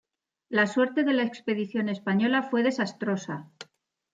[0.49, 3.51] La suerte de la expedición española fue desastrosa.